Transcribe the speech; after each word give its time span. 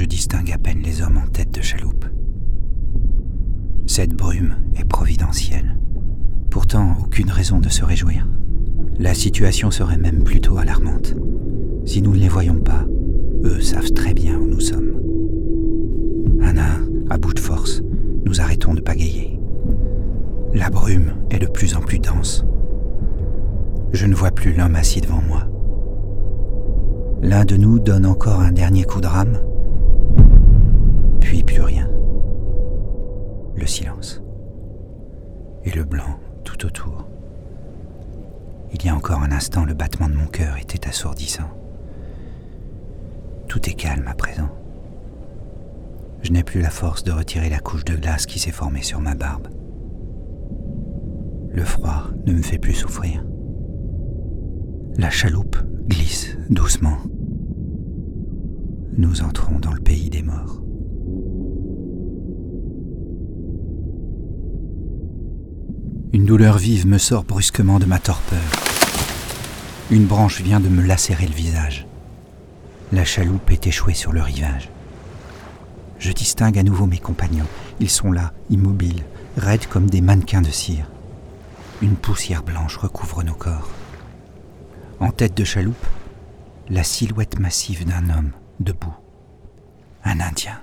Je 0.00 0.06
distingue 0.06 0.50
à 0.50 0.56
peine 0.56 0.80
les 0.82 1.02
hommes 1.02 1.18
en 1.18 1.28
tête 1.28 1.50
de 1.50 1.60
chaloupe. 1.60 2.06
Cette 3.86 4.14
brume 4.14 4.54
est 4.74 4.86
providentielle. 4.86 5.76
Pourtant, 6.48 6.96
aucune 7.04 7.30
raison 7.30 7.58
de 7.58 7.68
se 7.68 7.84
réjouir. 7.84 8.26
La 8.98 9.12
situation 9.12 9.70
serait 9.70 9.98
même 9.98 10.24
plutôt 10.24 10.56
alarmante. 10.56 11.14
Si 11.84 12.00
nous 12.00 12.14
ne 12.14 12.18
les 12.18 12.30
voyons 12.30 12.60
pas, 12.60 12.86
eux 13.44 13.60
savent 13.60 13.92
très 13.92 14.14
bien 14.14 14.38
où 14.38 14.46
nous 14.46 14.60
sommes. 14.60 15.02
Un 16.40 16.56
à 16.56 16.64
un, 16.64 17.10
à 17.10 17.18
bout 17.18 17.34
de 17.34 17.38
force, 17.38 17.82
nous 18.24 18.40
arrêtons 18.40 18.72
de 18.72 18.80
pagayer. 18.80 19.38
La 20.54 20.70
brume 20.70 21.12
est 21.28 21.40
de 21.40 21.46
plus 21.46 21.76
en 21.76 21.80
plus 21.80 21.98
dense. 21.98 22.46
Je 23.92 24.06
ne 24.06 24.14
vois 24.14 24.30
plus 24.30 24.54
l'homme 24.54 24.76
assis 24.76 25.02
devant 25.02 25.20
moi. 25.28 25.46
L'un 27.20 27.44
de 27.44 27.58
nous 27.58 27.78
donne 27.78 28.06
encore 28.06 28.40
un 28.40 28.52
dernier 28.52 28.84
coup 28.84 29.02
de 29.02 29.06
rame, 29.06 29.36
puis 31.20 31.42
plus 31.42 31.60
rien. 31.60 31.88
Le 33.54 33.66
silence. 33.66 34.22
Et 35.64 35.70
le 35.70 35.84
blanc 35.84 36.18
tout 36.44 36.66
autour. 36.66 37.06
Il 38.72 38.84
y 38.84 38.88
a 38.88 38.94
encore 38.94 39.22
un 39.22 39.32
instant, 39.32 39.64
le 39.64 39.74
battement 39.74 40.08
de 40.08 40.14
mon 40.14 40.26
cœur 40.26 40.56
était 40.56 40.88
assourdissant. 40.88 41.50
Tout 43.48 43.68
est 43.68 43.74
calme 43.74 44.06
à 44.06 44.14
présent. 44.14 44.48
Je 46.22 46.32
n'ai 46.32 46.44
plus 46.44 46.60
la 46.60 46.70
force 46.70 47.02
de 47.02 47.12
retirer 47.12 47.48
la 47.48 47.58
couche 47.58 47.84
de 47.84 47.96
glace 47.96 48.26
qui 48.26 48.38
s'est 48.38 48.52
formée 48.52 48.82
sur 48.82 49.00
ma 49.00 49.14
barbe. 49.14 49.48
Le 51.52 51.64
froid 51.64 52.04
ne 52.26 52.32
me 52.32 52.42
fait 52.42 52.58
plus 52.58 52.74
souffrir. 52.74 53.24
La 54.96 55.10
chaloupe 55.10 55.56
glisse 55.88 56.36
doucement. 56.48 56.98
Nous 58.96 59.22
entrons 59.22 59.58
dans 59.58 59.72
le 59.72 59.80
pays 59.80 60.10
des 60.10 60.22
morts. 60.22 60.62
Une 66.12 66.24
douleur 66.24 66.58
vive 66.58 66.88
me 66.88 66.98
sort 66.98 67.22
brusquement 67.22 67.78
de 67.78 67.84
ma 67.84 68.00
torpeur. 68.00 68.40
Une 69.92 70.06
branche 70.06 70.40
vient 70.40 70.58
de 70.58 70.68
me 70.68 70.82
lacérer 70.82 71.28
le 71.28 71.34
visage. 71.34 71.86
La 72.90 73.04
chaloupe 73.04 73.48
est 73.52 73.68
échouée 73.68 73.94
sur 73.94 74.12
le 74.12 74.20
rivage. 74.20 74.70
Je 76.00 76.10
distingue 76.10 76.58
à 76.58 76.64
nouveau 76.64 76.86
mes 76.86 76.98
compagnons. 76.98 77.46
Ils 77.78 77.90
sont 77.90 78.10
là, 78.10 78.32
immobiles, 78.50 79.04
raides 79.36 79.66
comme 79.66 79.88
des 79.88 80.00
mannequins 80.00 80.42
de 80.42 80.50
cire. 80.50 80.90
Une 81.80 81.94
poussière 81.94 82.42
blanche 82.42 82.76
recouvre 82.76 83.22
nos 83.22 83.34
corps. 83.34 83.70
En 84.98 85.12
tête 85.12 85.36
de 85.36 85.44
chaloupe, 85.44 85.86
la 86.68 86.82
silhouette 86.82 87.38
massive 87.38 87.86
d'un 87.86 88.10
homme 88.10 88.32
debout. 88.58 88.96
Un 90.02 90.18
Indien. 90.18 90.58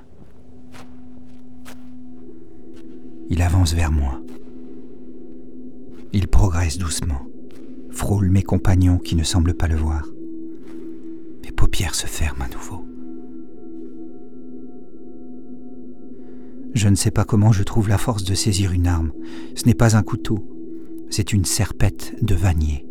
Il 3.30 3.42
avance 3.42 3.74
vers 3.74 3.92
moi. 3.94 4.20
Il 6.14 6.28
progresse 6.28 6.78
doucement, 6.78 7.28
frôle 7.92 8.30
mes 8.30 8.44
compagnons 8.44 8.98
qui 8.98 9.16
ne 9.16 9.24
semblent 9.24 9.54
pas 9.54 9.68
le 9.68 9.76
voir. 9.76 10.08
Mes 11.44 11.52
paupières 11.52 11.96
se 11.96 12.08
ferment 12.08 12.46
à 12.46 12.50
nouveau. 12.50 12.86
Je 16.74 16.90
ne 16.90 16.96
sais 16.96 17.12
pas 17.12 17.26
comment 17.26 17.52
je 17.52 17.64
trouve 17.64 17.90
la 17.90 17.98
force 17.98 18.24
de 18.24 18.36
saisir 18.36 18.72
une 18.72 18.88
arme. 18.88 19.12
Ce 19.56 19.66
n'est 19.66 19.74
pas 19.74 19.98
un 19.98 20.04
couteau, 20.04 20.40
c'est 21.10 21.34
une 21.34 21.46
serpette 21.46 22.14
de 22.22 22.36
vannier. 22.36 22.86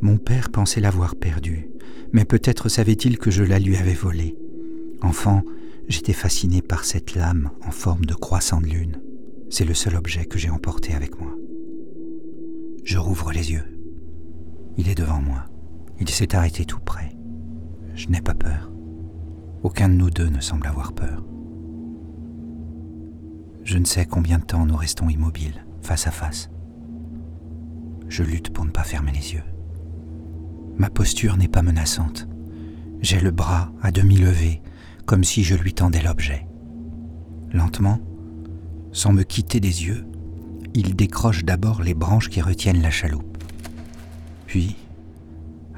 Mon 0.00 0.18
père 0.18 0.50
pensait 0.50 0.80
l'avoir 0.80 1.16
perdue, 1.16 1.70
mais 2.12 2.24
peut-être 2.24 2.68
savait-il 2.68 3.18
que 3.18 3.30
je 3.30 3.44
la 3.44 3.58
lui 3.58 3.76
avais 3.76 3.94
volée. 3.94 4.36
Enfant, 5.00 5.42
j'étais 5.88 6.12
fasciné 6.12 6.60
par 6.60 6.84
cette 6.84 7.14
lame 7.14 7.50
en 7.66 7.70
forme 7.70 8.04
de 8.04 8.14
croissant 8.14 8.60
de 8.60 8.66
lune. 8.66 9.00
C'est 9.48 9.64
le 9.64 9.74
seul 9.74 9.96
objet 9.96 10.24
que 10.24 10.38
j'ai 10.38 10.50
emporté 10.50 10.92
avec 10.94 11.18
moi. 11.20 11.31
Je 12.92 12.98
rouvre 12.98 13.32
les 13.32 13.52
yeux. 13.52 13.64
Il 14.76 14.90
est 14.90 14.94
devant 14.94 15.22
moi. 15.22 15.46
Il 15.98 16.10
s'est 16.10 16.36
arrêté 16.36 16.66
tout 16.66 16.78
près. 16.78 17.16
Je 17.94 18.08
n'ai 18.08 18.20
pas 18.20 18.34
peur. 18.34 18.70
Aucun 19.62 19.88
de 19.88 19.94
nous 19.94 20.10
deux 20.10 20.28
ne 20.28 20.40
semble 20.40 20.66
avoir 20.66 20.92
peur. 20.92 21.24
Je 23.64 23.78
ne 23.78 23.86
sais 23.86 24.04
combien 24.04 24.38
de 24.38 24.44
temps 24.44 24.66
nous 24.66 24.76
restons 24.76 25.08
immobiles, 25.08 25.64
face 25.80 26.06
à 26.06 26.10
face. 26.10 26.50
Je 28.08 28.24
lutte 28.24 28.52
pour 28.52 28.66
ne 28.66 28.70
pas 28.70 28.84
fermer 28.84 29.12
les 29.12 29.32
yeux. 29.32 29.44
Ma 30.76 30.90
posture 30.90 31.38
n'est 31.38 31.48
pas 31.48 31.62
menaçante. 31.62 32.28
J'ai 33.00 33.20
le 33.20 33.30
bras 33.30 33.72
à 33.80 33.90
demi 33.90 34.18
levé, 34.18 34.60
comme 35.06 35.24
si 35.24 35.44
je 35.44 35.54
lui 35.54 35.72
tendais 35.72 36.02
l'objet. 36.02 36.46
Lentement, 37.54 38.00
sans 38.92 39.14
me 39.14 39.22
quitter 39.22 39.60
des 39.60 39.86
yeux, 39.86 40.04
il 40.74 40.96
décroche 40.96 41.44
d'abord 41.44 41.82
les 41.82 41.94
branches 41.94 42.28
qui 42.28 42.40
retiennent 42.40 42.82
la 42.82 42.90
chaloupe. 42.90 43.38
Puis, 44.46 44.76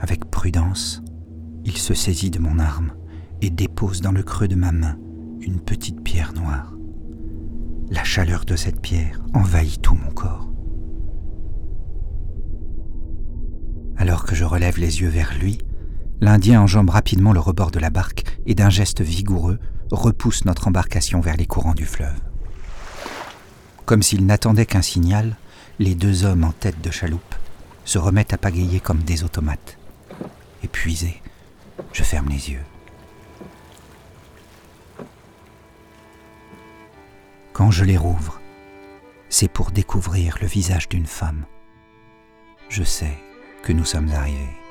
avec 0.00 0.24
prudence, 0.26 1.02
il 1.64 1.76
se 1.76 1.94
saisit 1.94 2.30
de 2.30 2.38
mon 2.38 2.58
arme 2.58 2.92
et 3.40 3.50
dépose 3.50 4.00
dans 4.00 4.12
le 4.12 4.22
creux 4.22 4.48
de 4.48 4.54
ma 4.54 4.72
main 4.72 4.98
une 5.40 5.60
petite 5.60 6.02
pierre 6.02 6.32
noire. 6.34 6.74
La 7.90 8.04
chaleur 8.04 8.44
de 8.44 8.56
cette 8.56 8.80
pierre 8.80 9.20
envahit 9.34 9.80
tout 9.80 9.94
mon 9.94 10.10
corps. 10.10 10.50
Alors 13.96 14.24
que 14.24 14.34
je 14.34 14.44
relève 14.44 14.78
les 14.78 15.00
yeux 15.00 15.08
vers 15.08 15.36
lui, 15.38 15.58
l'Indien 16.20 16.62
enjambe 16.62 16.90
rapidement 16.90 17.32
le 17.32 17.40
rebord 17.40 17.70
de 17.70 17.78
la 17.78 17.90
barque 17.90 18.24
et 18.46 18.54
d'un 18.54 18.70
geste 18.70 19.02
vigoureux 19.02 19.58
repousse 19.90 20.44
notre 20.44 20.68
embarcation 20.68 21.20
vers 21.20 21.36
les 21.36 21.46
courants 21.46 21.74
du 21.74 21.84
fleuve. 21.84 22.20
Comme 23.86 24.02
s'ils 24.02 24.24
n'attendaient 24.24 24.66
qu'un 24.66 24.82
signal, 24.82 25.36
les 25.78 25.94
deux 25.94 26.24
hommes 26.24 26.44
en 26.44 26.52
tête 26.52 26.80
de 26.80 26.90
chaloupe 26.90 27.34
se 27.84 27.98
remettent 27.98 28.32
à 28.32 28.38
pagayer 28.38 28.80
comme 28.80 29.02
des 29.02 29.24
automates. 29.24 29.76
Épuisé, 30.62 31.20
je 31.92 32.02
ferme 32.02 32.28
les 32.30 32.50
yeux. 32.50 32.64
Quand 37.52 37.70
je 37.70 37.84
les 37.84 37.98
rouvre, 37.98 38.40
c'est 39.28 39.48
pour 39.48 39.70
découvrir 39.70 40.38
le 40.40 40.46
visage 40.46 40.88
d'une 40.88 41.06
femme. 41.06 41.44
Je 42.68 42.82
sais 42.82 43.18
que 43.62 43.72
nous 43.72 43.84
sommes 43.84 44.10
arrivés. 44.10 44.63